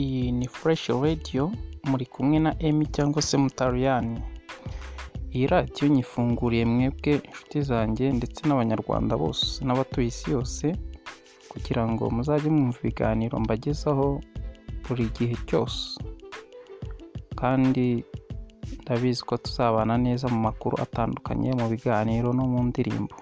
[0.00, 1.44] iyi ni fureshi radiyo
[1.90, 4.18] muri kumwe na emi cyangwa se mutariyani
[5.34, 10.66] iyi radiyo nyifunguriye mwebwe inshuti zanjye ndetse n'abanyarwanda bose n'abatuye isi yose
[11.50, 14.20] kugira ngo muzajye mwumva ibiganiro mbagezaho
[14.88, 16.00] buri gihe cyose.
[17.40, 18.04] Kandi
[18.82, 23.14] ndabizi ko tuzabana neza mu makuru atandukanye mu biganiro no mu ndirimbo.